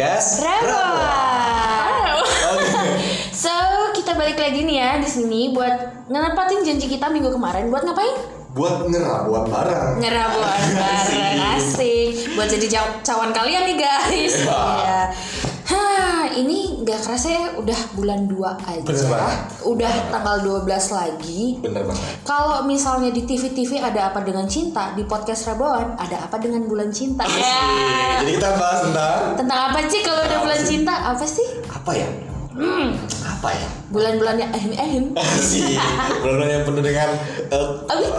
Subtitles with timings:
[0.00, 0.40] podcast.
[2.56, 2.64] Oke.
[3.36, 3.52] So
[3.92, 8.16] kita balik lagi nih ya di sini buat ngenepatin janji kita minggu kemarin buat ngapain?
[8.56, 10.00] Buat ngerabuan barang.
[10.00, 14.40] Ngerabuan bareng asik buat jadi cawan kalian nih guys.
[14.40, 14.56] Iya.
[14.56, 15.00] Iya.
[16.80, 18.80] Nggak kerasa ya udah bulan 2 aja.
[18.88, 19.38] Bener banget.
[19.68, 21.60] Udah tanggal 12 lagi.
[21.60, 22.24] Bener banget.
[22.24, 26.88] Kalau misalnya di TV-TV ada apa dengan cinta, di podcast Rabawan ada apa dengan bulan
[26.88, 27.28] cinta?
[27.28, 28.24] Ya.
[28.24, 30.94] Jadi kita bahas tentang Tentang apa sih kalau udah bulan cinta?
[31.12, 31.44] Apa sih?
[31.68, 32.08] apa ya?
[32.56, 32.96] Hmm.
[33.24, 33.68] Apa ya?
[33.92, 35.04] Bulan-bulannya ehem ehem.
[35.36, 35.76] Sih,
[36.24, 37.08] bulan yang penuh dengan
[37.52, 38.08] eh, Abis.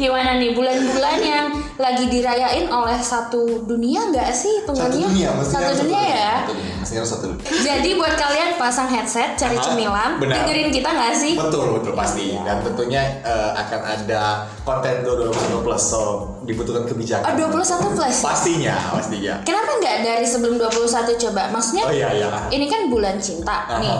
[0.00, 5.06] Gimana nih bulan-bulan yang lagi dirayain oleh satu dunia nggak sih satu hitungannya?
[5.08, 6.32] dunia, mestinya Satu dunia ya.
[6.44, 7.44] Satu dunia, mestinya harus satu dunia.
[7.64, 10.44] Jadi buat kalian pasang headset, cari Aha, cemilan, benar.
[10.44, 11.32] dengerin kita nggak sih?
[11.34, 12.36] Betul, betul pasti.
[12.36, 12.40] Iya.
[12.44, 14.22] Dan tentunya eh, akan ada
[14.60, 16.02] konten 2020 plus, so
[16.44, 17.24] dibutuhkan kebijakan.
[17.26, 18.16] Oh 21 plus.
[18.20, 19.34] Pastinya, pastinya.
[19.40, 20.84] Kenapa nggak dari sebelum 21
[21.16, 21.48] coba?
[21.48, 22.28] Maksudnya Oh iya, iya.
[22.52, 23.80] ini kan bulan cinta Aha.
[23.80, 23.98] nih.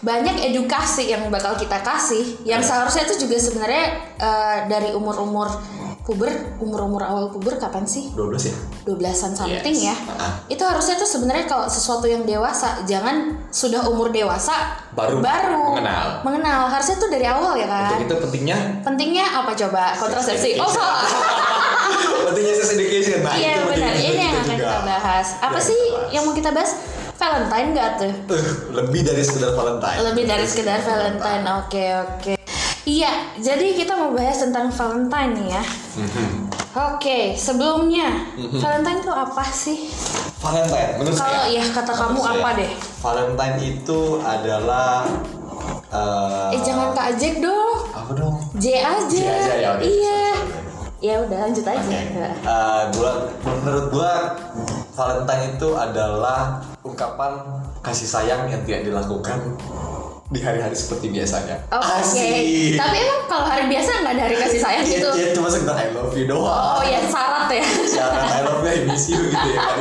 [0.00, 2.68] Banyak edukasi yang bakal kita kasih yang Yes.
[2.68, 3.84] seharusnya itu juga sebenarnya
[4.16, 5.48] eh, dari umur-umur
[6.04, 6.28] puber,
[6.60, 8.12] umur-umur awal puber kapan sih?
[8.12, 8.54] 12 ya?
[8.84, 9.88] 12-an something Yes.
[9.88, 9.96] ya.
[10.14, 10.36] Ah.
[10.46, 16.20] Itu harusnya tuh sebenarnya kalau sesuatu yang dewasa, jangan sudah umur dewasa Baru mengenal.
[16.20, 16.68] Mengenal.
[16.68, 17.88] Harusnya tuh dari awal ya kan.
[17.90, 19.96] Untuk itu pentingnya Pentingnya apa coba?
[19.96, 20.54] Kontrasepsi.
[20.54, 21.08] Oh, salah.
[22.28, 23.24] pentingnya sex education.
[23.24, 23.92] Nah, Iya benar.
[23.96, 25.26] Ini yang akan kita bahas.
[25.40, 26.12] Apa Ya, sih bahas.
[26.12, 26.72] yang mau kita bahas?
[27.14, 28.12] Valentine nggak tuh?
[28.74, 29.98] Lebih dari sekedar Valentine.
[30.04, 31.44] Lebih dari sekedar Valentine.
[31.58, 32.34] Oke oke.
[32.84, 35.64] Iya, jadi kita mau bahas tentang Valentine nih ya.
[35.96, 36.28] Mhm.
[36.74, 38.28] Oke, sebelumnya
[38.60, 39.88] Valentine itu apa sih?
[40.36, 41.56] Valentine, menurut Kalau saya.
[41.56, 42.70] ya kata kamu menurut apa saya, deh?
[43.00, 45.08] Valentine itu adalah
[45.88, 47.88] eh, Eh jangan Kak Jack dong.
[47.88, 48.36] apa dong?
[48.60, 49.08] J aja.
[49.08, 49.86] J aja, ya udah.
[49.88, 50.24] Iya.
[51.00, 51.80] Ya udah lanjut aja.
[51.80, 52.20] Oke.
[52.20, 54.12] Eh, gua menurut gua
[54.92, 57.32] Valentine itu adalah ungkapan
[57.80, 59.40] kasih sayang yang tidak dilakukan
[60.32, 61.60] di hari-hari seperti biasanya.
[61.68, 61.84] Oke.
[62.00, 62.80] Asik.
[62.80, 65.08] Tapi emang kalau hari biasa nggak ada hari kasih sayang Iya, gitu.
[65.20, 66.80] iya, cuma sekedar I love you doang.
[66.80, 67.64] Oh ya syarat ya.
[67.84, 69.76] Jangan I love you, I miss you gitu ya kan.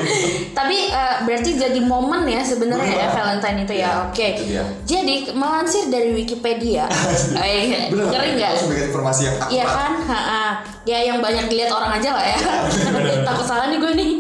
[0.52, 3.08] Tapi eh, berarti jadi momen ya sebenarnya ya.
[3.16, 3.80] Valentine itu ya.
[3.80, 4.28] Iya, Oke.
[4.44, 4.64] dia.
[4.84, 6.92] Jadi melansir dari Wikipedia.
[7.40, 8.52] eh, Bener, ngeri nggak?
[8.60, 9.54] Langsung dengan informasi yang akurat.
[9.56, 9.92] Iya kan?
[10.04, 10.46] Ha-ha.
[10.84, 12.40] Ya yang banyak dilihat orang aja lah ya.
[13.32, 14.12] Takut salah nih gue nih.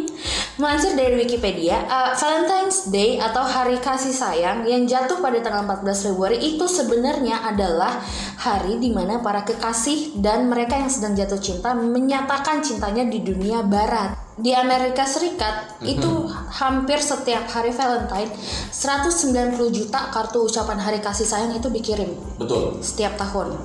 [0.53, 6.05] Melansir dari Wikipedia, uh, Valentine's Day atau Hari Kasih Sayang yang jatuh pada tanggal 14
[6.05, 7.97] Februari itu sebenarnya adalah
[8.37, 13.65] hari di mana para kekasih dan mereka yang sedang jatuh cinta menyatakan cintanya di dunia
[13.65, 14.13] barat.
[14.37, 18.29] Di Amerika Serikat itu hampir setiap hari Valentine
[18.69, 22.77] 190 juta kartu ucapan hari kasih sayang itu dikirim Betul.
[22.77, 23.57] setiap tahun.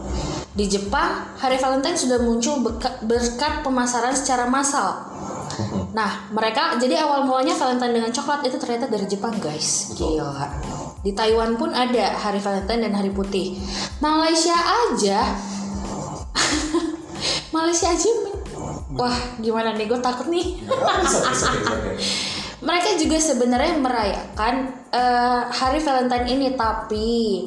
[0.57, 2.65] Di Jepang, hari Valentine sudah muncul
[3.05, 5.18] berkat pemasaran secara massal.
[5.99, 9.91] Nah, mereka jadi awal mulanya Valentine dengan coklat itu ternyata dari Jepang, guys.
[9.91, 10.23] Betul.
[10.23, 10.47] Gila.
[11.03, 13.59] Di Taiwan pun ada hari Valentine dan hari putih.
[13.99, 15.35] Malaysia aja
[17.55, 18.11] Malaysia aja
[18.95, 19.91] Wah, gimana nih?
[19.91, 20.63] Gue takut nih.
[21.03, 21.99] Bisa, oke.
[22.67, 24.55] Mereka juga sebenarnya merayakan
[24.91, 27.47] eh, hari Valentine ini, tapi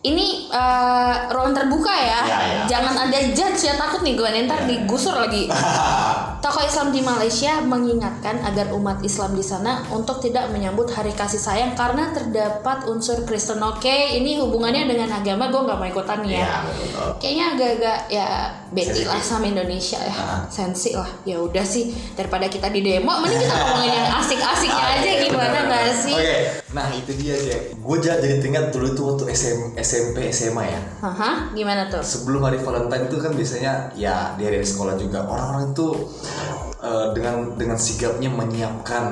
[0.00, 2.20] ini eh, ruang terbuka ya.
[2.24, 2.62] Ya, ya.
[2.76, 5.48] Jangan ada judge ya takut nih gue ntar digusur lagi.
[6.40, 11.36] Tokoh Islam di Malaysia mengingatkan agar umat Islam di sana untuk tidak menyambut hari kasih
[11.36, 13.60] sayang karena terdapat unsur Kristen.
[13.60, 16.40] Oke, ini hubungannya dengan agama gue nggak mau ikutan ya.
[16.40, 17.08] Iya, betul.
[17.20, 18.28] Kayaknya agak-agak ya
[18.72, 20.40] beti lah sama Indonesia ya, Ah.
[20.48, 21.12] sensi lah.
[21.28, 25.20] Ya udah sih daripada kita di demo, mending kita ngomongin yang asik-asiknya Ah, aja iya,
[25.28, 26.16] gimana nggak sih?
[26.16, 26.36] Oke,
[26.72, 27.76] nah itu dia Jack.
[27.76, 30.80] Gue jadi teringat dulu tuh waktu SM, SMP SMA ya.
[31.04, 32.00] Haha, gimana tuh?
[32.00, 35.88] Sebelum hari Valentine itu kan biasanya ya di hari sekolah juga orang-orang itu
[36.80, 39.04] eh, dengan dengan sigapnya menyiapkan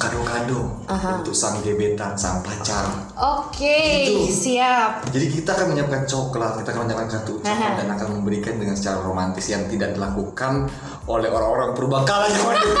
[0.00, 1.20] kado-kado Aha.
[1.20, 2.88] untuk sang gebetan, sang pacar.
[3.12, 4.32] Oke, Gitu.
[4.48, 5.04] siap.
[5.12, 9.04] Jadi kita akan menyiapkan coklat, kita akan menyiapkan kartu ucapan dan akan memberikan dengan secara
[9.04, 10.72] romantis yang tidak dilakukan
[11.04, 12.80] oleh orang-orang purbakala zaman dulu.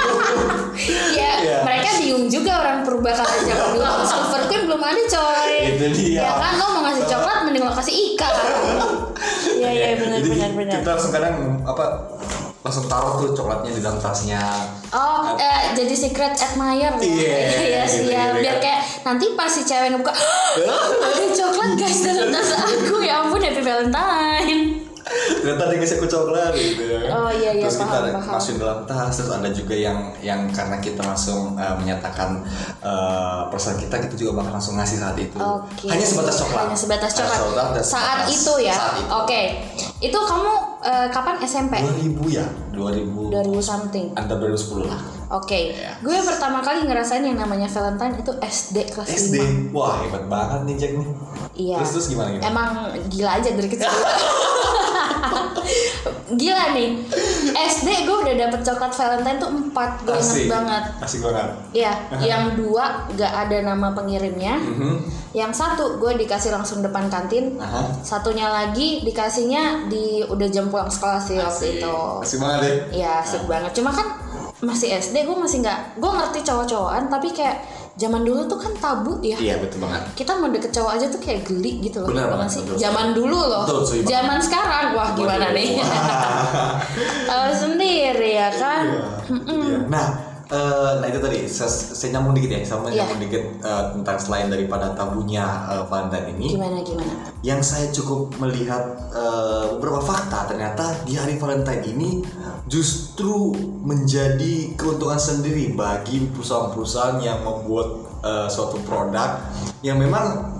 [1.12, 1.56] Ya, Iya.
[1.60, 3.84] mereka bingung juga orang purbakala zaman dulu.
[4.08, 5.52] Silver Queen belum ada coy.
[5.76, 6.24] Itu dia.
[6.24, 8.34] Ya kan lo mau ngasih coklat mending lo kasih ikan.
[9.60, 10.78] Iya iya benar Jadi benar benar.
[10.80, 11.36] Kita kadang
[11.68, 11.84] apa
[12.60, 14.40] langsung taruh tuh coklatnya di dalam tasnya.
[14.90, 17.00] Oh, eh, jadi secret admirer ya?
[17.00, 18.26] Iya, Iya, gitu, siap.
[18.28, 18.62] gitu, Biar kan.
[18.62, 23.00] kayak nanti pas si cewek ngebuka, ada coklat guys dalam tas aku.
[23.00, 24.62] Ya ampun, happy Valentine.
[25.10, 27.10] Ternyata dia ngasih aku coklat gitu ya.
[27.10, 28.30] Oh, iya, iya, Terus kita paham, paham.
[28.30, 32.44] masukin dalam tas terus ada juga yang yang karena kita langsung eh, menyatakan
[32.78, 35.34] eh, perasaan kita kita juga bakal langsung ngasih saat itu.
[35.34, 35.88] Oke.
[35.88, 36.62] Hanya sebatas coklat.
[36.64, 37.38] Hanya sebatas coklat.
[37.40, 38.74] Hanya Saat sebatas- itu ya.
[38.76, 39.10] Saat itu.
[39.10, 39.42] Oke.
[39.98, 41.74] Itu kamu eh, kapan SMP?
[41.78, 42.46] 2000 ya?
[42.70, 44.06] 2000 2000 something.
[44.12, 45.00] Under 2010 lah.
[45.30, 45.94] Oke, Iya.
[46.00, 49.70] gue pertama kali ngerasain yang namanya Valentine itu SD kelas SD 5.
[49.70, 51.08] wah hebat banget nih Jack nih
[51.54, 51.76] Iya.
[51.78, 52.70] terus terus gimana gimana Emang
[53.06, 53.86] gila aja dari kecil.
[56.40, 56.88] gila nih.
[57.50, 60.84] SD gue udah dapet coklat Valentine tuh 4 Gue inget asik banget.
[61.02, 64.56] asik banget Iya, yang dua gak ada nama pengirimnya.
[64.56, 64.94] Mhm.
[65.30, 67.54] Yang satu gue dikasih langsung depan kantin.
[67.56, 67.86] Aha.
[68.00, 71.96] Satunya lagi dikasihnya di udah jam pulang sekolah sih waktu itu.
[72.18, 73.70] asik banget ya Iya, asik banget.
[73.72, 74.06] Cuma kan
[74.60, 77.64] masih SD gue masih nggak, gue ngerti cowok-cowokan tapi kayak
[78.00, 79.36] zaman dulu tuh kan tabu ya.
[79.36, 82.08] iya betul banget Kita mau deket cowok aja tuh kayak geli gitu loh.
[82.08, 82.60] Benar banget, sih?
[82.64, 82.76] betul.
[82.80, 83.64] Zaman dulu loh.
[83.68, 84.00] Betul.
[84.08, 85.56] Zaman sekarang wah gimana Waduh.
[85.60, 85.70] nih?
[87.28, 88.84] Tahu sendiri ya kan.
[89.28, 89.78] Iya.
[89.86, 90.06] Nah,
[90.50, 93.06] eh, nah itu tadi saya, saya nyambung dikit ya, sama Iya.
[93.06, 97.12] nyambung dikit eh, tentang selain daripada tabunya eh, Valentine ini, Gimana gimana?
[97.40, 102.10] yang saya cukup melihat eh, beberapa fakta ternyata di hari Valentine ini
[102.66, 107.88] justru menjadi keuntungan sendiri bagi perusahaan-perusahaan yang membuat
[108.20, 109.40] eh, suatu produk
[109.80, 110.59] yang memang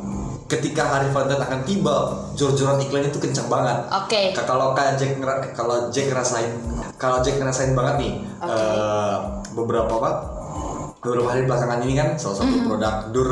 [0.50, 1.96] ketika hari Valentine akan tiba,
[2.34, 3.78] jor-joran iklannya itu kencang banget.
[3.88, 4.22] Oke.
[4.32, 5.14] Ka- kalau kayak Jack
[5.52, 6.50] kalau Jack ngerasain
[6.96, 8.50] kalau Jack ngerasain banget nih Oke.
[8.50, 9.16] eh,
[9.52, 10.10] beberapa apa
[11.00, 13.28] beberapa hari belakangan ini kan salah satu produk dur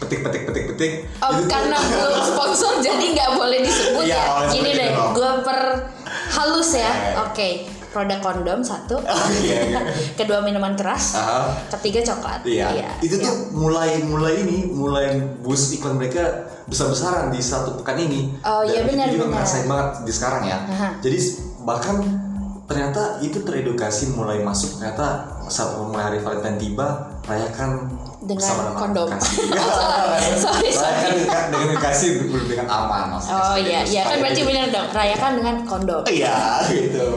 [0.00, 4.14] petik petik petik petik Oh, itu tuh- karena belum sponsor jadi nggak boleh disebut Iya,
[4.14, 4.24] ya.
[4.24, 5.60] boleh Gini sebut deh, gue per
[6.30, 6.92] halus ya.
[7.20, 8.98] Oke, produk kondom satu,
[9.38, 9.80] Iya, iya.
[10.18, 11.70] kedua minuman keras, Aha.
[11.70, 12.42] ketiga coklat.
[12.42, 13.24] Iya, itu siap.
[13.24, 16.20] tuh mulai mulai ini mulai boost iklan mereka
[16.66, 18.34] besar besaran di satu pekan ini.
[18.42, 19.34] Oh, iya, Dan benar, kita juga benar.
[19.38, 20.58] ngerasain banget di sekarang ya.
[20.66, 20.88] Aha.
[20.98, 21.18] Jadi
[21.62, 21.96] bahkan
[22.64, 25.33] ternyata itu teredukasi mulai masuk ternyata
[25.86, 26.88] mulai hari Valentine tiba
[27.24, 27.70] rayakan
[28.24, 29.08] Dengan kondom.
[29.12, 29.52] kasih.
[30.40, 31.12] Sorry, sorry.
[31.12, 32.10] rayakan dengan, dengan kasih
[32.48, 33.36] dengan aman maksudnya.
[33.36, 34.88] Oh iya, iya kan berarti benar dong.
[34.92, 36.02] Rayakan dengan kondom.
[36.08, 36.36] Iya
[36.72, 37.08] gitu.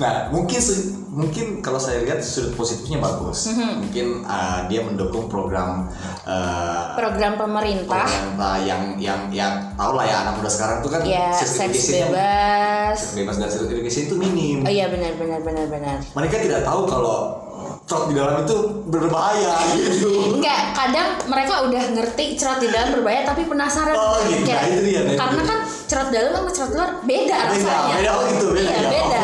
[0.00, 0.60] Nah mungkin
[1.08, 3.52] mungkin kalau saya lihat sudut positifnya bagus.
[3.52, 3.72] Mhm.
[3.84, 5.88] Mungkin uh, dia mendukung program
[6.24, 11.00] uh, Program pemerintah, pemerintah yang yang yang tahu lah ya anak muda sekarang tuh kan
[11.36, 12.96] sex seks bebas.
[12.96, 14.58] seks bebas dan education itu minim.
[14.64, 15.96] Oh iya benar benar benar benar.
[16.16, 17.47] Mereka tidak tahu kalau
[17.88, 20.36] trot di dalam itu berbahaya gitu.
[20.36, 23.96] Enggak, kadang mereka udah ngerti cerat di dalam berbahaya tapi penasaran.
[23.96, 24.44] Oh, gitu.
[24.44, 25.48] Kayak- Nah, itu dia, nah, itu karena dia.
[25.48, 25.58] kan
[25.88, 27.94] cerat dalam sama cerat luar beda, Beda, rasanya.
[27.96, 28.90] beda, oh gitu, beda, Iya, ya.
[28.92, 29.20] beda.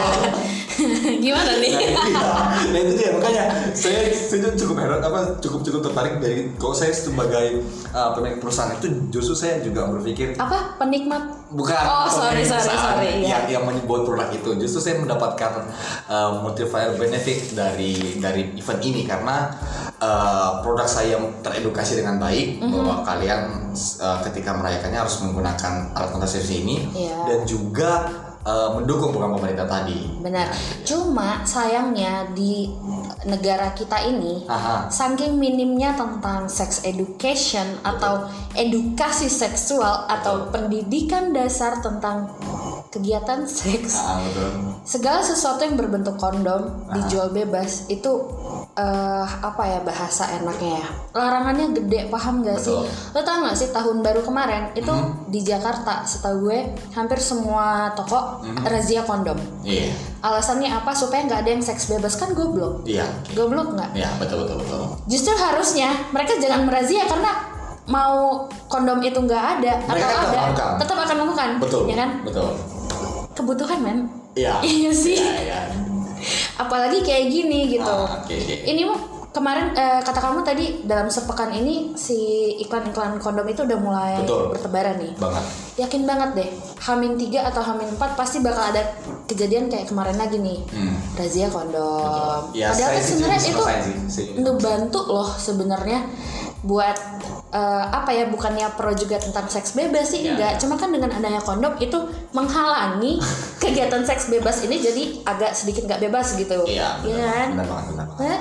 [1.24, 1.72] Gimana nih?
[1.72, 2.32] Nah itu dia,
[2.64, 6.90] nah itu dia makanya saya saya cukup heran apa cukup cukup tertarik dari kalau saya
[6.90, 11.46] sebagai uh, pemilik perusahaan itu justru saya juga berpikir Apa penikmat?
[11.50, 13.38] bukan Oh, sorry, sorry, sorry, iya.
[13.38, 15.70] yang yang membuat produk itu justru saya mendapatkan
[16.06, 19.54] uh, multiplier benefit dari dari event ini karena
[19.96, 22.70] uh, produk saya yang teredukasi dengan baik Mhm.
[22.70, 23.40] bahwa kalian
[23.98, 27.16] uh, ketika merayakannya harus menggunakan alat kontrasepsi ini Iya.
[27.24, 27.90] dan juga
[28.44, 30.48] uh, mendukung program pemerintah tadi Benar.
[30.84, 32.68] Cuma sayangnya di
[33.24, 34.88] negara kita ini Aha.
[34.88, 42.28] saking minimnya tentang sex education atau edukasi seksual atau pendidikan dasar tentang
[42.92, 44.76] kegiatan seks Ah, betul.
[44.86, 48.12] segala sesuatu yang berbentuk kondom dijual bebas itu
[48.74, 52.90] eh, apa ya bahasa enaknya ya larangannya gede paham gak sih Betul.
[53.14, 54.90] lo tau gak sih tahun baru kemarin itu
[55.28, 56.58] di Jakarta setahu gue
[56.90, 62.32] hampir semua toko razia kondom Iya, alasannya apa supaya nggak ada yang seks bebas kan
[62.32, 64.82] goblok iya, goblok nggak iya betul betul betul.
[65.06, 67.30] justru harusnya mereka jangan merazia karena
[67.84, 70.70] mau kondom itu nggak ada Mereka atau ada melakukan.
[70.80, 71.82] tetap akan melakukan Betul.
[71.84, 72.48] ya kan Betul.
[73.32, 73.98] kebutuhan men
[74.34, 74.58] Iya.
[74.66, 75.60] iya sih Iya, iya.
[76.56, 78.54] Apalagi kayak gini gitu Ah, Oke, oke.
[78.64, 79.00] ini mah
[79.30, 82.14] kemarin eh, kata kamu tadi dalam sepekan ini si
[82.58, 84.50] iklan-iklan kondom itu udah mulai Betul.
[84.50, 85.44] bertebaran nih Banget.
[85.76, 86.48] yakin banget deh
[86.80, 90.94] Hamin 3 atau Hamin 4 pasti bakal ada kejadian kayak kemarin lagi nih Hmm.
[91.14, 93.64] razia kondom Ya, padahal kan sebenarnya itu
[94.36, 95.98] ngebantu loh sebenarnya
[96.62, 96.96] buat
[97.54, 100.34] eh, apa ya bukannya pro juga tentang seks bebas sih Ya.
[100.34, 101.94] enggak cuma kan dengan adanya kondom itu
[102.34, 103.22] menghalangi
[103.62, 106.98] kegiatan seks bebas ini jadi agak sedikit nggak bebas gitu Iya.
[107.00, 108.20] Iya benar, kan Benar banget, benar banget.
[108.26, 108.40] Nah,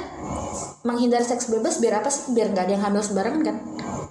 [0.84, 3.56] menghindar seks bebas biar apa sih biar nggak ada yang hamil sembarangan kan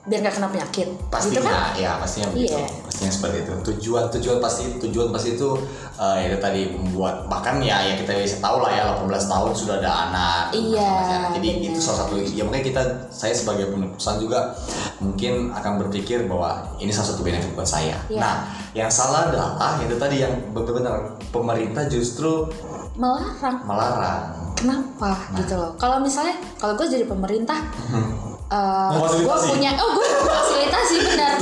[0.02, 2.59] biar nggak kena penyakit Pastinya, gitu kan ya pastinya begitu.
[2.59, 2.66] Iya.
[2.82, 3.52] Pastinya seperti itu.
[3.71, 5.50] Tujuan tujuan pasti tujuan pasti itu
[5.94, 9.78] eh, itu tadi membuat bahkan ya ya kita bisa tahu lah ya 18 tahun sudah
[9.78, 10.42] ada anak.
[10.50, 10.94] Iya.
[11.38, 11.71] Jadi benar.
[11.71, 12.82] itu salah satu ya makanya kita
[13.14, 14.50] saya sebagai perusahaan juga
[14.99, 17.94] mungkin akan berpikir bahwa ini salah satu benefit buat saya.
[18.11, 18.18] Iya.
[18.18, 18.35] Nah,
[18.75, 22.50] yang salah adalah itu tadi yang benar-benar pemerintah justru
[22.99, 24.23] melarang melarang.
[24.59, 25.38] kenapa Nah.
[25.40, 27.56] gitu loh kalau misalnya kalau gue jadi pemerintah
[28.52, 29.49] eh gue Memfasilitasi.
[29.50, 31.32] punya oh gue fasilitasi benar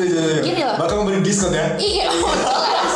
[0.40, 1.74] gini loh Bahkan memberi diskon ya.
[1.74, 2.94] Iya, oh, jelas.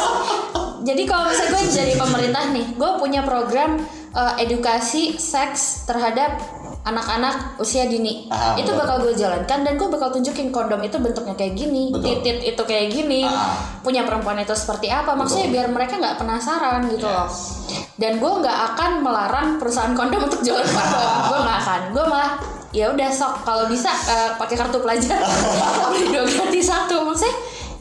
[0.84, 3.80] Jadi kalau misalnya gue jadi pemerintah nih, gue punya program
[4.10, 6.38] eh, edukasi seks terhadap
[6.82, 8.76] anak-anak usia dini Ah, itu betul.
[8.78, 12.20] bakal gue jalankan dan gue bakal tunjukin kondom itu bentuknya kayak gini Betul.
[12.20, 13.56] titit itu kayak gini Ah.
[13.80, 15.56] punya perempuan itu seperti apa maksudnya Betul.
[15.56, 17.64] biar mereka nggak penasaran gitu loh Yes.
[17.96, 22.32] dan gue nggak akan melarang perusahaan kondom untuk jualan kondom gue nggak akan gue malah
[22.74, 23.46] ya udah sok.
[23.46, 25.22] Kalau bisa eh, pakai kartu pelajar.
[25.94, 27.06] Beli dua gratis satu.
[27.06, 27.34] Maksudnya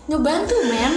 [0.05, 0.93] ngebantu men.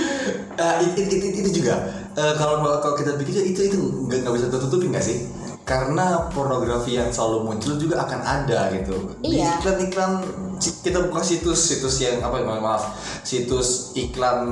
[0.55, 1.81] Eh, it- it- it- itu juga.
[2.13, 5.29] Eh, kalau kalau kita pikir itu itu nggak nggak bisa tertutupi nggak sih
[5.67, 9.19] karena pornografi yang selalu muncul juga akan ada gitu.
[9.19, 9.59] Di Iya.
[9.59, 10.23] iklan-iklan
[10.63, 12.83] kita buka situs-situs yang apa maaf, maaf
[13.27, 14.47] situs iklan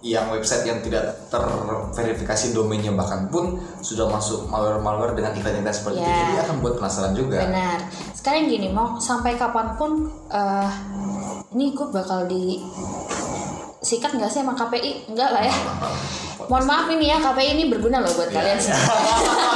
[0.00, 6.08] yang website yang tidak terverifikasi domainnya bahkan pun sudah masuk malware-malware dengan iklan-iklan seperti itu.
[6.08, 6.24] Iya.
[6.24, 7.36] jadi akan buat penasaran juga.
[7.44, 7.78] Benar.
[8.16, 10.72] Sekarang gini mau sampai kapan pun eh
[11.52, 12.64] ini gue bakal di
[13.84, 15.52] sikat nggak sih sama KPI enggak lah ya.
[16.48, 18.56] Mohon maaf ini ya KPI ini berguna loh buat kalian.
[18.56, 18.96] semua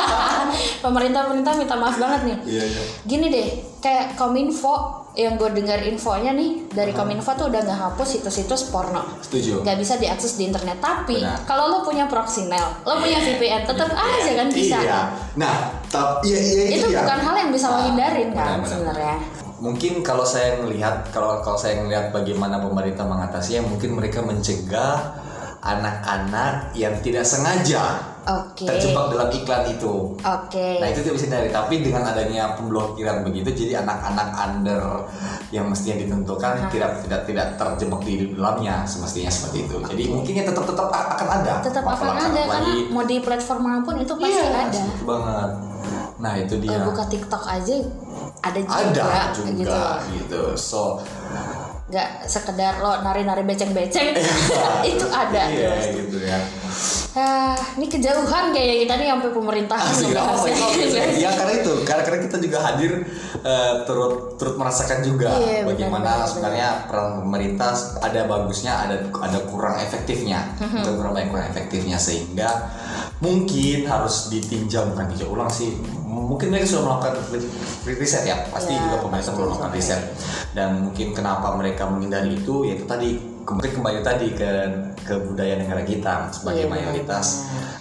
[0.84, 2.36] pemerintah pemerintah minta maaf banget nih.
[2.44, 2.82] Iya iya.
[3.08, 3.48] Gini deh
[3.80, 9.00] kayak kominfo yang gue dengar infonya nih dari kominfo tuh udah nggak hapus situs-situs porno.
[9.24, 9.64] Setuju.
[9.64, 10.84] Nggak bisa diakses di internet.
[10.84, 14.76] Tapi kalau lo punya proxinel lo punya VPN tetap aja kan bisa.
[14.84, 15.00] Iya.
[15.40, 15.56] Nah
[15.88, 17.00] tapi iya iya itu dia.
[17.00, 19.16] bukan hal yang bisa lo Ah, hindarin kan sebenarnya.
[19.54, 25.23] Mungkin kalau saya melihat kalau kalau saya melihat bagaimana pemerintah mengatasinya, mungkin mereka mencegah
[25.64, 30.12] anak-anak yang tidak sengaja oke terjebak dalam iklan itu.
[30.14, 34.84] oke Nah itu tidak bisa dari tapi dengan adanya pemblokiran begitu, jadi anak-anak under
[35.48, 39.76] yang mestinya ditentukan tidak tidak tidak terjebak di dalamnya semestinya seperti itu.
[39.82, 41.52] Jadi mungkin ya tetap tetap akan ada.
[41.60, 45.04] tetap akan ada karena apalagi- mau di platform mana pun itu pasti Iya, ada betul
[45.04, 45.50] banget.
[46.14, 46.78] Nah itu dia.
[46.80, 47.74] Buka TikTok aja
[48.40, 49.96] ada juga, ada gitu juga loh.
[50.12, 50.42] gitu.
[50.56, 50.80] So
[51.94, 54.18] nggak sekedar lo nari-nari beceng-beceng.
[54.90, 55.46] Itu ada.
[55.46, 56.42] Iya gitu ya.
[57.14, 60.72] Ah, ini kejauhan kayaknya kita nih sampai pemerintahan Asik ngebahas oh my God.
[60.74, 61.22] ini.
[61.22, 62.92] ya karena itu karena, karena kita juga hadir
[63.38, 68.96] eh, turut turut merasakan juga Iya, benar, bagaimana benar, sebenarnya peran pemerintah ada bagusnya ada
[69.14, 70.82] ada kurang efektifnya Mhm.
[70.82, 72.50] ada kurang baik kurang efektifnya sehingga
[73.18, 75.70] mungkin harus ditinjau bukan tinjau ulang sih
[76.04, 77.14] mungkin mereka sudah melakukan
[77.86, 80.00] riset ya pasti Ya, juga pemerintah perlu melakukan riset
[80.50, 84.50] dan mungkin kenapa mereka menghindari itu yaitu tadi kembali kembali tadi ke
[85.04, 87.26] ke budaya negara kita sebagai Iya, benar, mayoritas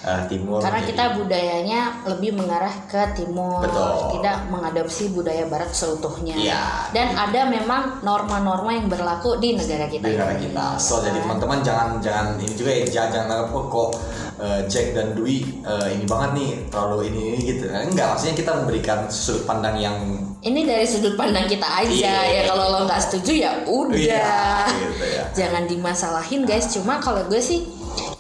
[0.03, 4.20] eh, timur Karena jadi- kita budayanya lebih mengarah ke timur, Betul.
[4.20, 6.36] tidak mengadopsi budaya barat seutuhnya.
[6.36, 6.91] Iya.
[6.91, 10.03] Dan ada memang norma-norma yang berlaku di negara kita.
[10.03, 10.65] di negara kita.
[10.75, 13.89] So jadi teman-teman jangan jangan ini juga ya jangan jangan anggap oh kok
[14.43, 17.63] eh, Jack dan Dwi eh, ini banget nih terlalu ini ini gitu.
[17.72, 19.96] Nah, Enggak maksudnya kita memberikan sudut pandang yang
[20.43, 22.15] Ini dari sudut pandang kita aja Iya.
[22.21, 22.41] ya.
[22.45, 23.95] Kalau lo nggak setuju ya udah.
[23.95, 24.35] Iya,
[24.67, 25.23] gitu ya.
[25.33, 26.67] Jangan dimasalahin guys.
[26.69, 27.63] Cuma kalau gue sih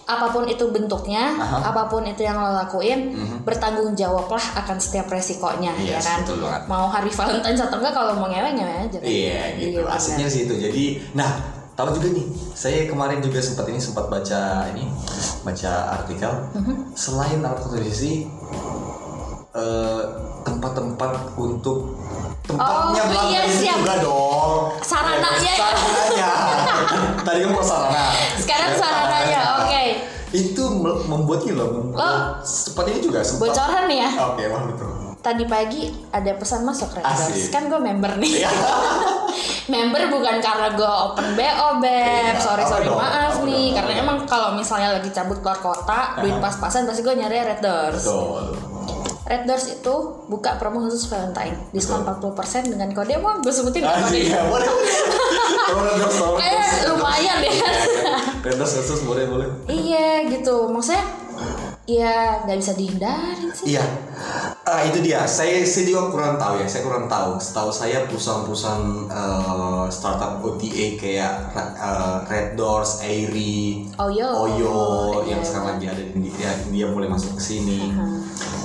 [0.03, 1.31] apa pun itu bentuknya.
[1.31, 1.63] Mhm.
[1.63, 6.19] apa pun itu yang lo lakuin, bertanggung jawablah akan setiap resikonya, ya Yes, kan.
[6.21, 6.61] betul banget.
[6.65, 8.97] Mau hari Valentine atau enggak kalau mau ngewe ngewe aja.
[8.97, 9.03] kan?
[9.03, 9.79] iya gitu.
[9.79, 9.95] benar.
[9.95, 10.55] Asiknya sih itu.
[10.55, 11.31] Jadi nah
[11.73, 14.85] tahu juga nih saya kemarin juga sempat ini sempat baca ini
[15.41, 16.93] baca artikel Mhm.
[16.93, 17.63] selain alat
[19.53, 20.01] eh,
[20.43, 21.95] tempat-tempat untuk
[22.43, 23.77] tempatnya Oh, belakang iya, itu siap.
[23.79, 25.55] juga dong Sarananya ya.
[25.63, 26.31] sarananya
[27.25, 28.05] tadi kan sarana
[28.35, 29.83] Sekarang Ya, sarananya, oke.
[30.33, 32.83] itu me- membuat loh membuat Oh.
[32.83, 34.09] ini juga sempat Bocoran nih ya.
[34.25, 34.91] oke wah betul
[35.23, 35.81] Tadi pagi
[36.11, 37.15] ada pesan masuk Red Doors.
[37.23, 37.47] Asik.
[37.47, 38.43] Kan gue member nih.
[38.43, 38.51] Iya.
[39.71, 42.35] member bukan karena gue open BO beb.
[42.35, 43.71] Iya, Sorry sorry dong, maaf nih.
[43.71, 47.61] dong, Karena emang kalau misalnya lagi cabut keluar kota, duit pas-pasan pasti gue nyari Red
[47.61, 48.03] Doors.
[48.03, 48.43] betul
[49.23, 51.55] Red Doors itu buka promo khusus Valentine.
[51.71, 52.35] Diskon 40%
[52.67, 54.19] dengan kode mau gue sebutin Ah, kode.
[54.19, 54.67] iya, boleh.
[56.35, 57.53] Kayak lumayan ya.
[58.41, 59.47] Rendas khusus boleh boleh.
[59.65, 60.67] iya gitu.
[60.67, 61.03] Maksudnya
[61.83, 63.75] ya nggak bisa dihindarin sih.
[63.75, 63.83] Iya.
[64.63, 65.27] Ah itu dia.
[65.27, 66.67] Saya saya juga kurang tahu ya.
[66.67, 67.35] Saya kurang tahu.
[67.35, 74.29] Setahu saya perusahaan-perusahaan eh, startup OTA kayak eh, Red Doors, Airy, Oyo.
[74.47, 74.75] Oyo
[75.27, 75.45] Iya, yang iya.
[75.45, 77.91] sekarang lagi ada di India, India mulai masuk ke sini.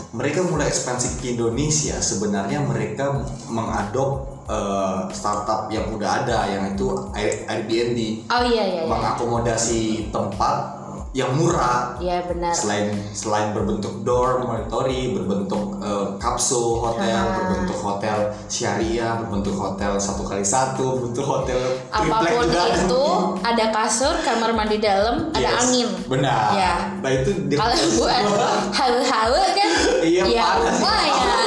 [0.08, 1.98] Mereka mulai ekspansi ke Indonesia.
[1.98, 3.18] Sebenarnya mereka
[3.50, 7.98] mengadop eh, startup yang udah ada, yang itu Air- Airbnb,
[8.30, 8.88] Oh iya iya iya.
[8.88, 10.77] mengakomodasi tempat
[11.18, 12.54] yang murah Iya benar.
[12.54, 17.34] selain selain berbentuk dormitory, berbentuk eh, kapsul hotel, Ah.
[17.34, 21.58] berbentuk hotel syariah, berbentuk hotel satu kali satu, berbentuk hotel
[21.90, 22.78] triplek apa pun juga ada.
[22.78, 23.04] itu
[23.42, 26.54] ada kasur kamar mandi dalam ada Yes, angin Benar.
[26.54, 26.74] Ya.
[26.96, 28.22] Nah itu kalau buat
[28.70, 29.70] halu-halu kan
[30.00, 30.76] Iya, ya panas.
[30.76, 31.46] lumayan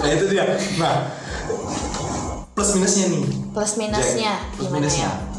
[0.00, 0.44] nah itu dia.
[0.76, 0.96] Nah
[2.50, 3.22] plus minusnya nih.
[3.50, 5.04] plus minusnya Jack, plus minusnya.
[5.06, 5.29] ya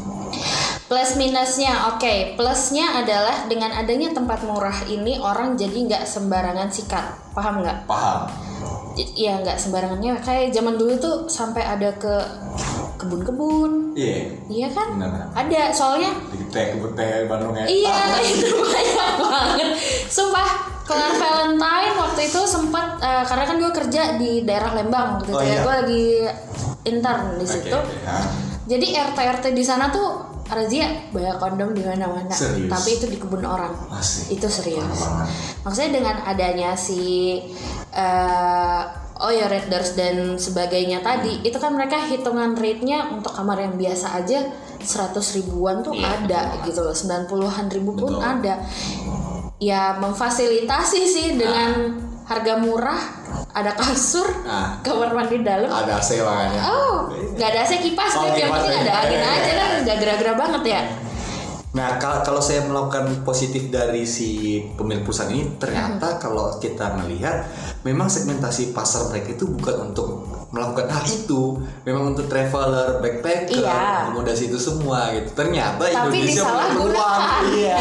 [0.92, 7.32] plus minusnya oke plusnya adalah dengan adanya tempat murah ini orang jadi nggak sembarangan sikat
[7.32, 8.28] paham nggak Paham.
[9.16, 12.12] ya nggak sembarangannya kayak zaman dulu tuh sampai ada ke
[13.00, 14.36] kebun-kebun Iya.
[14.48, 15.32] iya kan Benar.
[15.32, 17.64] ada soalnya Di teh kebun teh Bandung ya.
[17.64, 19.68] Iya, itu banyak banget.
[20.06, 20.48] Sumpah,
[20.82, 25.36] kelar Valentine waktu itu sempat eh, karena kan gue kerja di daerah Lembang waktu itu
[25.36, 25.48] Oh, ya.
[25.50, 25.60] iya.
[25.60, 26.04] Gue lagi
[26.84, 27.68] intern di situ.
[27.68, 28.16] oke, ya.
[28.64, 32.32] Jadi RT RT di sana tuh razia banyak kondom di mana-mana.
[32.68, 33.72] Tapi itu di kebun orang.
[33.90, 34.36] Asik.
[34.36, 35.00] Itu serius.
[35.64, 37.40] Maksudnya dengan adanya si
[37.92, 38.82] eh
[39.22, 41.46] oh ya Raiders dan sebagainya tadi, Hmm.
[41.46, 44.50] itu kan mereka hitungan rate-nya untuk kamar yang biasa aja
[44.82, 46.62] 100 ribuan tuh Iya, ada betul.
[46.66, 46.94] gitu loh.
[46.96, 48.26] 90-an ribu pun Betul.
[48.26, 48.54] ada.
[49.62, 53.00] Ya memfasilitasi sih dengan harga murah,
[53.50, 54.78] ada kasur, Ah.
[54.80, 55.66] kamar mandi dalam.
[55.66, 56.60] Ada AC makanya.
[56.64, 58.38] Oh, nggak ada AC kipas, Oh, Beb.
[58.38, 59.78] yang penting ada angin Iya, iya, aja kan, iya.
[59.82, 60.80] nggak gerah-gerah banget ya.
[61.72, 67.48] Nah, kalau kalau saya melakukan positif dari si pemilik perusahaan ini, ternyata kalau kita melihat,
[67.80, 74.12] memang segmentasi pasar mereka itu bukan untuk melakukan hal itu, memang untuk traveler, backpacker, Iya.
[74.12, 75.32] akomodasi itu semua gitu.
[75.32, 77.22] Ternyata Tapi Indonesia punya peluang,
[77.56, 77.80] iya.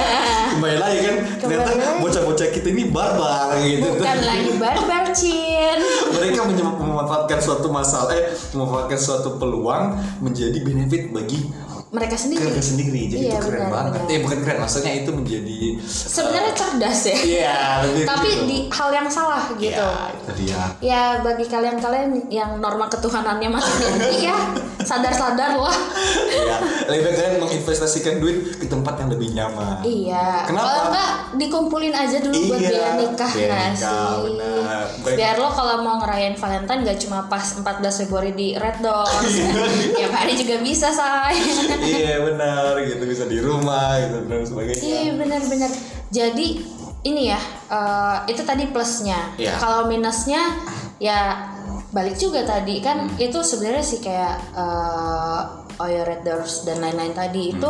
[0.55, 1.69] Kembali lagi kan, ternyata
[1.99, 3.91] bocah-bocah kita ini barbar gitu.
[3.91, 5.79] Bukan lagi barbar, Cin.
[6.15, 11.51] mereka memanfaatkan suatu masalah, eh, memanfaatkan suatu peluang menjadi benefit bagi
[11.91, 12.39] Mereka sendiri.
[12.41, 13.01] keluarga sendiri.
[13.05, 13.91] Jadi Iya, itu keren benar, banget.
[13.97, 14.07] benar.
[14.09, 17.17] Eh bukan keren, maksudnya itu menjadi Sebenarnya cerdas ya.
[17.17, 18.43] Iya, lebih Tapi gitu.
[18.45, 19.75] di hal yang salah gitu.
[19.75, 20.61] Iya, itu dia.
[20.79, 24.37] Ya bagi kalian-kalian yang norma ketuhanannya masih tinggi ya
[24.81, 25.77] sadar-sadar lah.
[26.25, 26.55] Iya,
[26.87, 29.83] lebih baik kalian menginvestasikan duit ke tempat yang lebih nyaman.
[29.83, 30.47] Iya.
[30.47, 30.63] Kenapa?
[30.65, 34.23] Kalau enggak dikumpulin aja dulu buat Iya, biaya nikah biaya nikah, sih?
[34.25, 34.83] benar.
[34.95, 37.67] Bukan- Biar lo kalau mau ngerayain Valentine gak cuma pas 14
[37.99, 39.27] Februari di Red Doors.
[39.27, 39.51] Iya.
[39.99, 41.35] Tiap hari juga bisa, say.
[41.81, 44.81] Iya benar, gitu bisa di rumah gitu dan sebagainya.
[44.81, 45.71] Iya benar-benar.
[46.13, 46.47] Jadi
[47.01, 49.33] ini ya eh, itu tadi plusnya.
[49.37, 49.57] Iya.
[49.57, 50.61] Kalau minusnya
[51.01, 51.49] ya
[51.91, 55.41] balik juga tadi kan itu sebenarnya sih kayak eh
[55.81, 57.69] Oyo Red Doors dan lain-lain tadi itu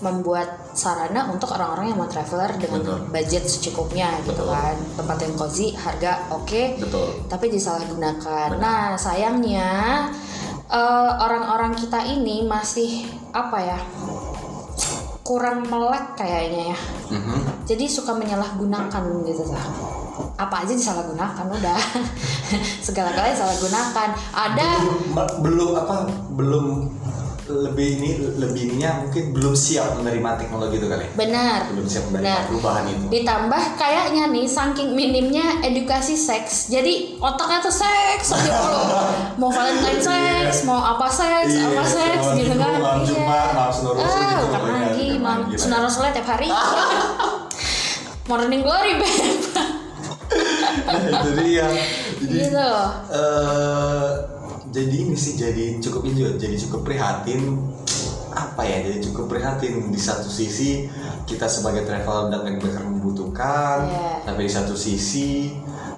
[0.00, 2.98] membuat sarana untuk orang-orang yang mau traveler dengan Betul.
[3.10, 4.54] budget secukupnya gitu Betul.
[4.54, 7.08] kan tempat yang cozy harga oke Betul.
[7.26, 8.56] tapi disalahgunakan.
[8.56, 9.68] Nah sayangnya
[10.70, 13.78] eh, orang-orang kita ini masih apa ya
[15.30, 16.78] kurang melek kayaknya ya.
[17.14, 17.62] Mhm.
[17.62, 19.62] Jadi suka menyalahgunakan gitu lah.
[20.34, 21.78] Apa aja disalahgunakan udah.
[22.86, 24.08] Segala-galanya disalahgunakan.
[24.34, 24.98] Ada belum,
[25.38, 25.96] belum apa
[26.34, 26.66] belum
[27.50, 31.02] lebih ini lebih ininya mungkin belum siap menerima teknologi itu kali.
[31.02, 31.10] ya?
[31.14, 31.58] benar.
[31.68, 32.42] Belum siap menerima Benar.
[32.46, 33.04] perubahan itu.
[33.10, 36.68] Ditambah kayaknya nih saking minimnya edukasi seks.
[36.68, 38.78] Jadi otaknya tuh seks aja mulu.
[39.36, 42.72] Mau Valentine seks, mau apa seks, Iya, apa seks gitu kan.
[42.76, 45.40] malam Jumat, malam Ah, gitu bukan lagi, malam
[45.82, 46.48] Rasulnya tiap hari.
[48.28, 49.10] Morning glory, Beb.
[50.90, 51.66] itu dia.
[52.20, 52.70] Jadi gitu.
[53.10, 54.10] eh
[54.70, 57.58] jadi ini sih jadi cukup ini jadi cukup prihatin.
[58.30, 59.90] Apa ya jadi cukup prihatin.
[59.90, 60.86] Di satu sisi
[61.26, 63.78] kita sebagai traveler dan backpacker membutuhkan.
[63.86, 64.10] Iya.
[64.26, 65.54] tapi di satu sisi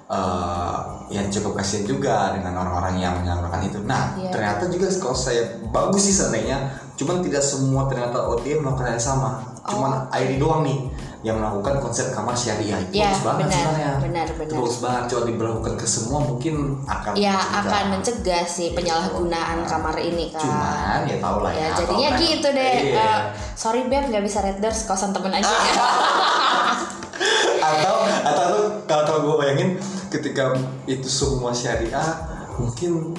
[0.09, 0.77] eh
[1.13, 3.77] yang cukup kasihan juga dengan orang-orang yang menyalahkan itu.
[3.85, 4.33] Nah Iya.
[4.33, 6.57] ternyata juga kalau saya bagus sih seandainya
[6.97, 9.29] cuman tidak semua ternyata OTM melakukan hal yang sama.
[9.63, 10.89] Cuman Oh, ID doang nih
[11.23, 14.53] yang melakukan konsep kamar syariah itu Iya, bagus banget benar, sebenarnya benar, benar.
[14.53, 17.59] bagus banget coba diberlakukan ke semua mungkin akan Ya mencegah.
[17.63, 20.39] akan mencegah sih penyalahgunaan kamar ini kan.
[20.39, 22.99] cuman ya tau lah ya ya jadinya gitu deh Iya.
[22.99, 23.19] Eh,
[23.53, 25.73] sorry beb nggak bisa Raiders kosan temen aja ya
[27.63, 29.69] atau atau tuh kalau kalau gue bayangin
[30.09, 30.51] ketika
[30.85, 32.03] itu semua syariah
[32.53, 33.15] mungkin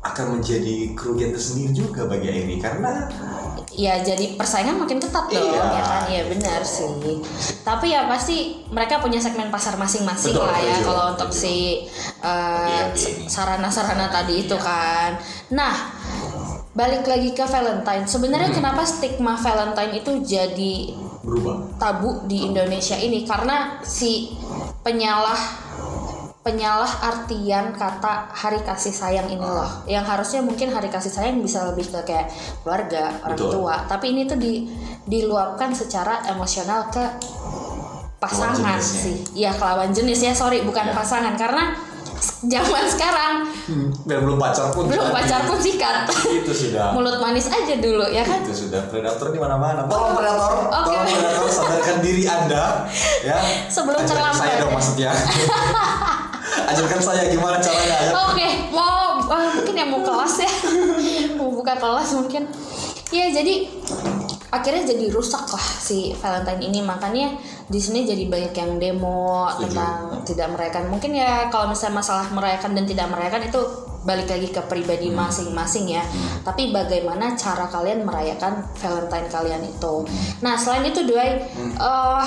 [0.00, 3.10] akan menjadi kerugian tersendiri juga bagi Airi karena
[3.74, 5.62] ya jadi persaingan makin ketat dong Iya.
[5.62, 6.02] ya kan?
[6.06, 6.86] Ya benar sih.
[7.60, 11.84] Tapi ya pasti mereka punya segmen pasar masing-masing Betul, lah ya kalau untuk si
[12.22, 12.92] iya.
[13.26, 15.18] sarana-sarana tadi itu kan.
[15.50, 15.74] Nah
[16.72, 18.04] balik lagi ke Valentine.
[18.04, 18.58] Sebenarnya Hmm.
[18.60, 20.92] kenapa stigma Valentine itu jadi
[21.24, 21.80] berubah?
[21.80, 23.24] tabu di Indonesia ini?
[23.24, 24.36] Karena si
[24.80, 25.65] penyalah
[26.46, 31.66] penyalah artian kata hari kasih sayang ini loh yang harusnya mungkin hari kasih sayang bisa
[31.74, 32.30] lebih ke kayak
[32.62, 33.66] keluarga orang Betul.
[33.66, 34.70] tua tapi ini tuh di
[35.10, 37.02] diluapkan secara emosional ke
[38.22, 40.94] pasangan sih ya ke lawan jenis ya sorry bukan Ya.
[40.94, 41.74] pasangan karena
[42.52, 43.34] zaman sekarang
[43.66, 45.16] hmm, dan belum pacar pun belum jadi.
[45.18, 49.38] pacar pun sikat itu sudah mulut manis aja dulu ya kan itu sudah predator di
[49.42, 49.84] mana-mana.
[49.90, 50.94] Tolong predator, Oke.
[50.94, 52.86] tolong predator sadarkan diri anda,
[53.26, 53.36] ya.
[53.66, 54.76] Sebelum terlambat, saya dong ya.
[54.78, 55.10] maksudnya.
[56.66, 58.10] Ajarkan saya gimana caranya ya.
[58.26, 60.50] Oke, mau ah, mungkin yang mau kelas ya,
[61.38, 62.42] mau buka kelas mungkin.
[63.08, 63.70] Ya jadi
[64.46, 67.34] akhirnya jadi rusak lah si Valentine ini makanya
[67.66, 69.62] di sini jadi banyak yang demo Setuju.
[69.68, 73.60] tentang tidak merayakan mungkin ya kalau misalnya masalah merayakan dan tidak merayakan itu
[74.06, 75.18] balik lagi ke pribadi Hmm.
[75.18, 76.02] masing-masing ya
[76.42, 79.94] tapi bagaimana cara kalian merayakan Valentine kalian itu
[80.40, 81.74] nah selain itu Doi Hmm.
[81.74, 82.24] eh,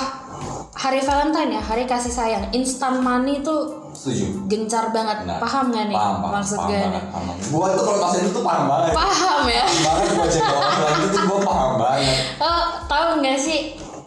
[0.76, 3.56] hari Valentine ya hari kasih sayang instant money itu
[3.90, 4.24] Setuju.
[4.46, 7.34] gencar banget Nah, paham gak nih Paham, paham, maksud paham gue nih paham.
[7.48, 8.92] Gua tuh kalau pas itu tuh paham banget.
[8.92, 12.18] paham ya Banget gua cek orang itu tuh gua paham banget.
[12.38, 13.60] Oh, tahu nggak sih?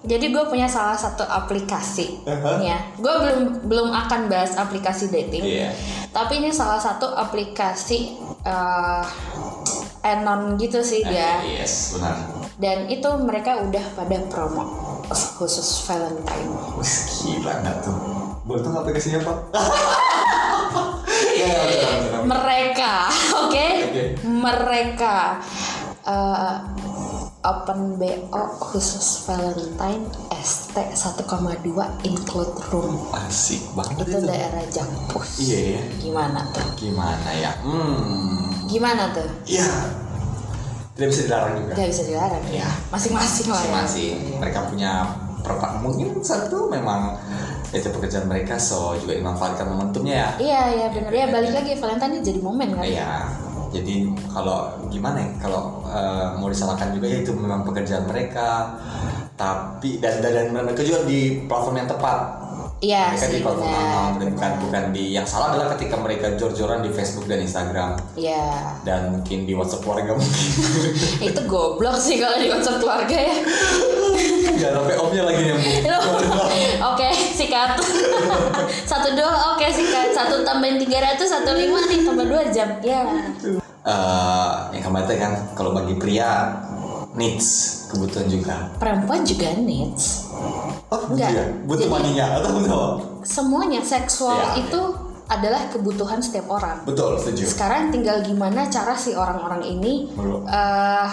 [0.04, 2.60] Jadi gue punya salah satu aplikasi, Uh-huh.
[2.60, 2.76] ya.
[2.93, 5.72] Gue belum belum akan bahas aplikasi dating, Iya.
[6.12, 9.04] tapi ini salah satu aplikasi eh
[10.04, 11.39] enon gitu sih dia.
[11.39, 12.19] Eh, Yes, benar.
[12.54, 14.63] Dan itu mereka udah pada promo
[15.39, 16.52] khusus Valentine.
[16.76, 17.96] Wih, gila nggak tuh?
[18.43, 19.34] Boleh tuh aplikasinya apa?
[21.34, 22.21] Ya, ya, benar, benar.
[22.29, 22.93] Mereka,
[23.43, 23.67] oke?
[23.88, 24.03] Oke.
[24.21, 25.15] Mereka
[26.03, 26.56] eh,
[27.41, 31.23] open BO khusus Valentine ST 1,2
[32.03, 33.08] include room.
[33.12, 34.27] Asik banget itu itu.
[34.27, 35.27] daerah Jampus.
[35.39, 35.82] Iya ya.
[35.99, 36.67] Gimana tuh?
[36.75, 37.51] Gimana ya?
[37.63, 38.67] Hmm.
[38.67, 39.27] Gimana tuh?
[39.45, 39.67] Ya.
[40.93, 41.71] Tidak bisa dilarang juga.
[41.73, 42.69] Gak bisa dilarang Iya.
[42.88, 43.71] Masing-masing lah ya.
[43.73, 44.15] Masing-masing.
[44.38, 44.91] Mereka punya
[45.41, 47.17] perpa- mungkin satu memang
[47.73, 50.29] itu pekerjaan mereka so juga dimanfaatkan momentumnya ya.
[50.38, 52.83] Iya iya bener ya balik lagi Valentine jadi momen kan.
[52.86, 53.12] Iya.
[53.73, 58.77] Jadi kalau gimana ya kalau eh, mau disalahkan juga ya itu memang pekerjaan mereka.
[59.33, 62.19] Tapi dan dan, dan mereka juga di platform yang tepat.
[62.84, 64.12] Iya mereka sih di platform benar.
[64.12, 68.76] bukan bukan bukan di yang salah adalah ketika mereka jor-joran di Facebook dan Instagram Iya.
[68.84, 70.43] dan mungkin di WhatsApp keluarga mungkin.
[71.32, 73.36] itu goblok sih kalau di WhatsApp keluarga ya.
[74.60, 75.72] Gak sampai omnya lagi nyambung.
[76.91, 77.80] oke sikat.
[78.84, 80.12] satu dua oke sikat.
[80.12, 82.67] Satu tambahin 300 satu lima nih tambah dua jam.
[82.84, 83.08] Ya.
[83.84, 86.52] Eh, yang kemarin kan kalau bagi pria
[87.15, 88.56] needs kebutuhan juga.
[88.76, 90.28] Perempuan juga needs.
[90.93, 91.29] Oh, Enggak.
[91.32, 91.43] iya.
[91.63, 92.95] Butuh Jadi- maninya atau butuh apa?
[93.23, 94.82] Semuanya seksual Iya, itu
[95.25, 96.84] adalah kebutuhan setiap orang.
[96.84, 97.47] Betul, setuju.
[97.47, 100.45] Sekarang tinggal gimana cara si orang-orang ini Belum.
[100.45, 101.08] eh,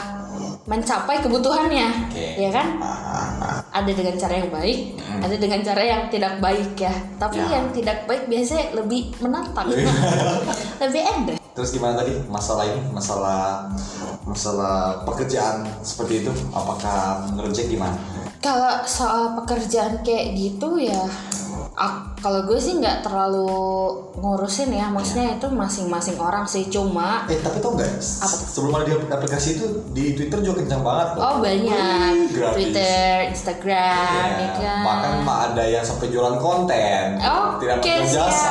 [0.62, 2.26] mencapai kebutuhannya, Oke.
[2.36, 2.76] ya kan?
[2.76, 3.58] Ah, ah, ah.
[3.72, 4.78] Ada dengan cara yang baik,
[5.16, 6.92] ada dengan cara yang tidak baik ya.
[7.16, 7.56] Tapi Ya.
[7.56, 9.88] yang tidak baik biasanya lebih menantang, Lebih-
[10.84, 11.36] lebih enak.
[11.50, 12.80] Terus gimana tadi masalah ini?
[12.90, 13.66] Masalah
[14.22, 17.96] masalah pekerjaan seperti itu apakah menurut Jack gimana?
[18.40, 21.04] Kalau soal pekerjaan kayak gitu ya,
[22.16, 23.52] kalau gue sih nggak terlalu
[24.16, 24.88] ngurusin ya.
[24.88, 26.64] Maksudnya itu masing-masing orang sih.
[26.66, 28.00] Cuma Eh tapi tau nggak?
[28.00, 31.20] Sebelum ada di aplikasi itu di Twitter juga kencang banget loh.
[31.20, 32.52] oh banyak Wih.
[32.56, 34.82] Twitter, Instagram, Iya, ya kan.
[34.82, 38.50] Bahkan mah ada yang sampai jualan konten, Oke, tidak pakai jasa,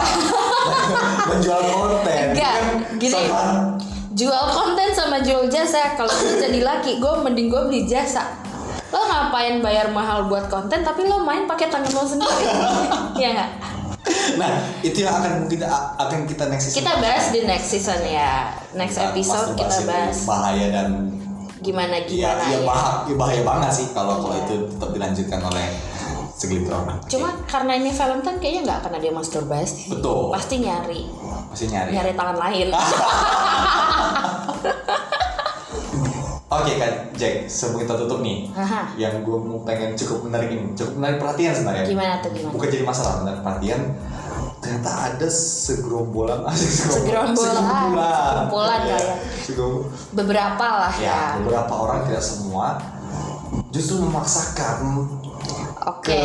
[1.30, 2.26] menjual konten.
[2.30, 2.64] Enggak, Kan
[2.98, 3.14] gini.
[3.26, 3.74] sama-
[4.12, 8.28] jual konten sama jual jasa kalau gue jadi laki gue mending gue beli jasa
[8.90, 12.46] lo ngapain bayar mahal buat konten tapi lo main pakai tangan lo sendiri
[13.24, 13.52] ya nggak
[14.10, 14.48] Nah,
[14.80, 16.82] itu yang akan kita akan kita next season.
[16.82, 20.90] kita bahas di next season ya next Kita episode kita bahas bahaya dan
[21.60, 25.42] gimana Iya, gimana iya ya bahaya, iya bahaya banget sih kalau kalau itu tetap dilanjutkan
[25.44, 25.68] oleh
[26.32, 26.98] segelintir orang.
[27.06, 30.32] Cuma karena ini Valentine kayaknya nggak akan ada yang masturbasi Betul.
[30.32, 31.02] pasti nyari
[31.52, 31.90] masih nyari.
[31.92, 32.68] nyari tangan lain
[36.50, 38.90] Oke kan, Jack, sebelum kita tutup nih, Aha.
[38.96, 41.86] yang gue mau pengen cukup menarik ini, cukup menarik perhatian sebenarnya.
[41.86, 43.82] gimana tuh gimana Bukan jadi masalah, menarik perhatian.
[44.60, 47.38] Ternyata ada segerombolan, Segerombolan.
[47.38, 49.18] segerombolan, Segerombolan Iya, kayak.
[49.40, 52.82] segerom- beberapa lah Ya, ya beberapa orang tidak semua
[53.70, 55.06] justru memaksakan
[55.80, 56.18] oke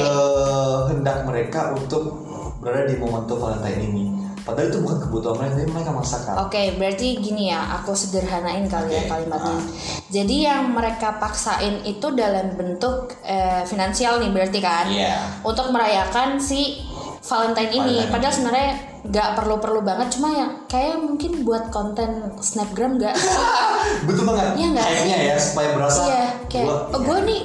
[0.88, 2.16] kehendak mereka untuk
[2.58, 4.04] berada di momentum Valentine ini.
[4.44, 6.35] Padahal itu bukan kebutuhan mereka, tapi mereka maksakan.
[6.38, 9.57] Oke, berarti gini ya, aku sederhanain kali ya Oke, kalimatnya.
[9.57, 9.62] ah.
[10.07, 14.85] Jadi yang mereka paksain itu dalam bentuk eh, finansial nih berarti kan?
[14.87, 15.40] Iya.
[15.40, 16.76] Untuk merayakan si
[17.20, 17.80] Valentine ini.
[18.04, 18.37] Valentine Padahal ini.
[18.37, 18.70] sebenarnya
[19.04, 23.16] nggak perlu-perlu banget, cuma yang kayak mungkin buat konten snapgram nggak?
[24.07, 24.48] Betul banget.
[24.54, 26.00] Iya nggak Hype-nya ya supaya berasa.
[26.02, 27.00] Iya, kayak gua- oh iya.
[27.02, 27.40] gue nih,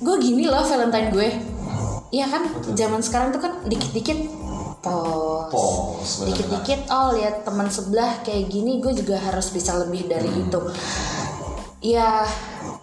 [0.00, 1.28] gue gini loh Valentine gue.
[2.10, 2.74] Iya kan, Betul.
[2.76, 4.18] zaman sekarang tuh kan dikit-dikit
[4.78, 6.26] post, Post, benar-benar.
[6.28, 10.42] dikit-dikit oh lihat teman sebelah kayak gini, gue juga harus bisa lebih dari Hmm.
[10.44, 10.60] itu.
[11.82, 12.22] Ya,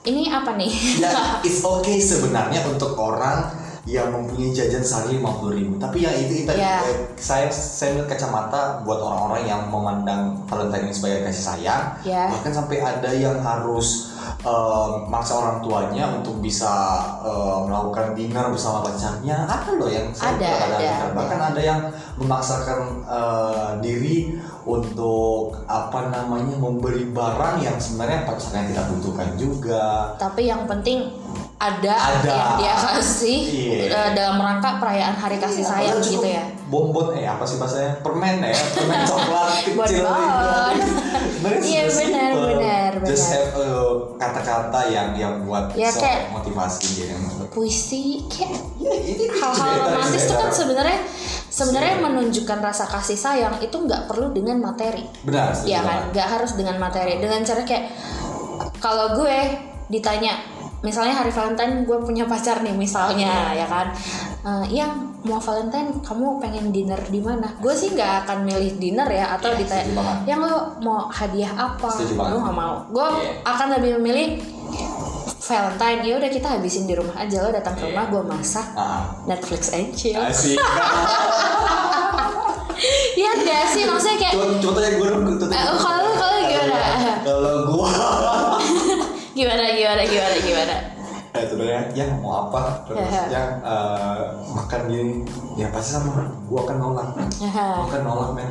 [0.04, 0.72] ini apa nih?
[1.00, 1.12] Ya,
[1.48, 3.48] it's okay sebenarnya untuk orang
[3.88, 5.80] yang mempunyai jajan sehari lima puluh ribu.
[5.80, 6.84] Tapi yang itu itu Ya.
[6.84, 11.84] eh, saya saya melihat kacamata buat orang-orang yang memandang Valentine ini sebagai kasih sayang.
[12.04, 12.28] Ya.
[12.28, 18.84] Bahkan sampai ada yang harus eh, maksa orang tuanya untuk bisa eh, melakukan dinner bersama
[18.86, 19.48] pacarnya.
[19.48, 21.00] Ada loh yang saya Ada, lihat ada, dinner.
[21.10, 21.16] ada.
[21.16, 21.82] Bahkan ada yang
[22.20, 24.18] memaksakan eh, diri
[24.70, 30.14] untuk apa namanya membeli barang yang sebenarnya pacarnya tidak butuhkan juga.
[30.20, 31.10] Tapi yang penting
[31.60, 32.32] ada, Ada.
[32.32, 33.92] yang dia kasih Iya.
[33.92, 36.44] eh, dalam rangka perayaan hari kasih sayang Padahal gitu ya.
[36.66, 38.00] Bonbon eh apa sih bahasanya?
[38.00, 40.08] Permen ya, permen coklat kecil.
[41.60, 42.16] Iya, simple.
[42.16, 43.36] benar, benar, Just benar.
[43.38, 47.16] have uh, kata-kata yang yang buat Ya, so- kayak- motivasi dia.
[47.50, 51.00] Puisi kayak Ya, ini hal-hal cerita- romantis itu kan sebenarnya
[51.50, 55.04] sebenarnya menunjukkan rasa kasih sayang itu nggak perlu dengan materi.
[55.22, 55.52] benar.
[55.60, 57.18] Iya kan, nggak harus dengan materi.
[57.18, 57.92] Dengan cara kayak
[58.78, 59.38] kalau gue
[59.90, 60.38] ditanya,
[60.80, 63.92] misalnya hari Valentine gue punya pacar nih misalnya, ya kan,
[64.40, 64.88] Eh, yang
[65.20, 67.52] mau Valentine kamu pengen dinner di mana?
[67.60, 71.92] Gue sih nggak akan milih dinner ya, atau Iya, ditanya, yang lo mau hadiah apa?
[71.92, 72.88] Gue nggak mau.
[72.88, 73.44] Gue Iya.
[73.44, 74.40] akan lebih memilih
[75.42, 76.02] Valentine.
[76.04, 79.76] Ya udah kita habisin di rumah aja lo datang ke rumah gue masak Ah, Netflix
[79.76, 80.16] and chill.
[80.16, 80.56] asik.
[83.12, 85.10] Iya gak sih maksudnya kayak tanya gue
[85.52, 86.80] Eh, kalau kalau gimana?
[87.20, 87.92] Kalau gue
[89.32, 90.76] gimana gimana gimana gimana?
[91.30, 93.24] Eh, itu ya, yang mau apa terus Ya.
[93.30, 95.22] yang eh, makan gini
[95.56, 97.54] ya pasti sama gua akan nolak Ya.
[97.54, 98.50] gua akan nolak men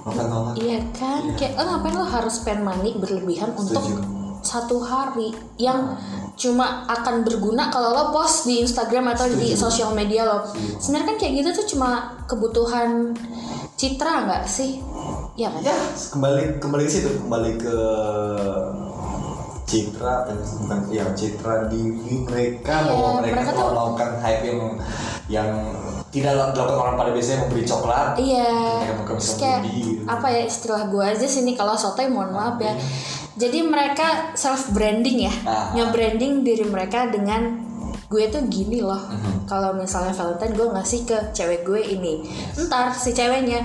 [0.00, 4.02] gua akan nolak Iya kan, kayak lo ngapain lo harus spend money berlebihan untuk Setuju.
[4.38, 5.98] satu hari yang
[6.32, 9.58] cuma akan berguna kalau lo post di Instagram atau di Setuju.
[9.60, 10.46] sosial media lo.
[10.46, 10.78] Setuju.
[10.78, 11.90] Sebenarnya kan kayak gitu tuh cuma
[12.24, 12.90] kebutuhan
[13.74, 14.78] citra nggak sih?
[15.34, 15.58] Ya kan?
[15.60, 15.74] ya
[16.08, 17.76] kembali kembali ke situ kembali ke
[19.72, 20.14] citra
[20.60, 24.60] bukan ya citra diri mereka Iya, bahwa mereka, mereka tuh- melakukan hype yang
[25.26, 25.48] yang
[26.12, 30.42] tidak dilakukan orang pada biasanya memberi coklat Iya, mereka bukan bisa kayak membeli apa ya
[30.44, 32.76] istilah gue aja sini kalau sotoy mohon maaf ya.
[33.32, 35.72] Jadi mereka self branding ya, Ah.
[35.72, 37.64] nge-branding diri mereka dengan
[38.06, 39.00] gue tuh gini loh.
[39.00, 39.48] Mhm.
[39.48, 42.20] Kalau misalnya Valentine gue ngasih ke cewek gue ini,
[42.60, 43.64] ntar si ceweknya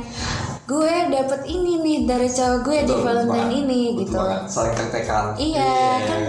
[0.67, 3.59] gue dapet ini nih dari cewek gue di Betul, Valentine banget.
[3.63, 4.17] ini Betul gitu.
[4.19, 4.41] banget.
[4.45, 6.21] saling tek-tekan Iya kan,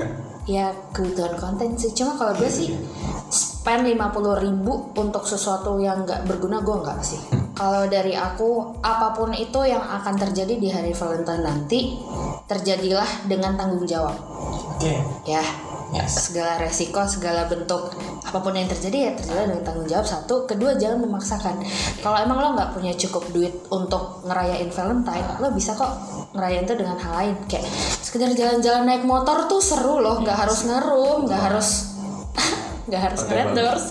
[0.47, 1.91] ya kebutuhan konten sih.
[1.93, 2.71] Cuma kalau gue sih
[3.29, 3.99] spend 50.000
[4.41, 7.21] ribu untuk sesuatu yang nggak berguna gue nggak sih.
[7.53, 11.99] Kalau dari aku apa pun itu yang akan terjadi di hari Valentine nanti
[12.47, 14.15] terjadilah dengan tanggung jawab.
[14.79, 14.95] oke
[15.27, 15.43] Ya,
[15.95, 20.45] yes segala resiko, segala bentuk apa pun yang terjadi ya terjadi dengan tanggung jawab satu.
[20.45, 21.65] Kedua jangan memaksakan.
[22.05, 25.89] Kalau emang lo nggak punya cukup duit untuk ngerayain Valentine, lo bisa kok
[26.37, 27.35] ngerayain itu dengan hal lain.
[27.49, 27.65] Kayak
[28.05, 31.69] sekedar jalan-jalan naik motor tuh seru loh, nggak harus ngerum, nggak harus
[32.89, 33.85] nggak harus red doors,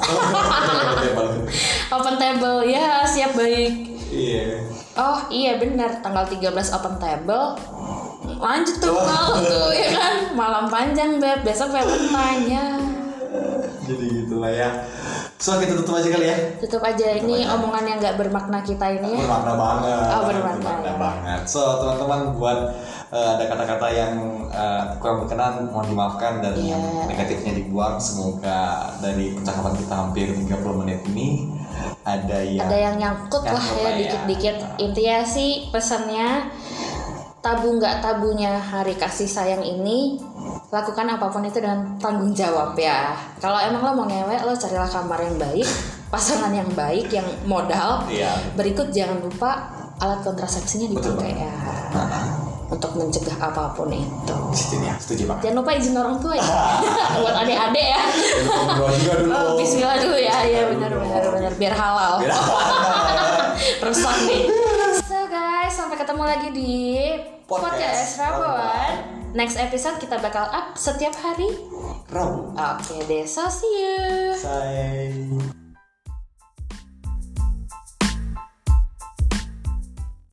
[1.93, 3.73] open table ya siap baik.
[4.09, 4.65] iya
[4.97, 7.53] Oh iya benar tanggal 13 open table
[8.25, 10.15] lanjut tuh malam tuh ya kan?
[10.33, 11.41] Malam panjang beb.
[11.45, 12.67] Besok Valentine ya
[13.87, 14.69] jadi gitulah ya.
[15.39, 16.37] So kita tutup aja kali ya.
[16.59, 17.07] Tutup aja.
[17.15, 19.21] Ini omongan yang nggak bermakna kita ini ya.
[19.23, 20.03] Bermakna banget.
[20.11, 20.93] Oh, bermakna, ya.
[20.99, 21.41] banget.
[21.47, 22.59] So teman-teman buat
[23.15, 24.13] eh, ada kata-kata yang
[24.51, 26.75] eh, kurang berkenan mohon dimaafkan dan Iya.
[26.75, 27.95] yang negatifnya dibuang.
[27.95, 31.55] Semoga dari percakapan kita hampir 30 menit ini
[32.03, 33.99] ada yang ada yang nyangkut lah Nyangkut ya lah ya.
[34.03, 34.55] dikit-dikit.
[34.83, 36.27] Intinya sih pesannya
[37.47, 40.19] tabu nggak tabunya hari kasih sayang ini
[40.67, 43.15] lakukan apa pun itu dengan tanggung jawab ya.
[43.39, 45.63] Kalau emang lo mau ngewe lo carilah kamar yang baik
[46.11, 48.03] pasangan yang baik yang modal.
[48.11, 48.35] Iya.
[48.59, 49.71] berikut jangan lupa
[50.03, 51.53] alat kontrasepsinya Betul dipakai ya
[51.95, 52.35] Nah,
[52.67, 54.35] untuk mencegah apa pun itu.
[54.51, 56.43] Situ ya setuju banget jangan lupa izin orang tua ya.
[57.23, 58.01] Buat adik-adik ya.
[58.43, 59.31] Berdoa juga dulu.
[59.31, 60.35] Oh, Bismillah dulu ya.
[60.43, 61.51] Ya benar benar benar.
[61.55, 62.13] Biar halal.
[62.19, 62.35] Biar-
[63.87, 64.43] rusak nih
[65.67, 66.73] guys sampai ketemu lagi di
[67.43, 68.93] Podcast podcast Rabuan.
[69.35, 71.59] Next episode kita bakal up setiap hari.
[72.07, 72.55] Rabu.
[72.55, 74.31] Oke deh so see you.
[74.31, 75.11] Say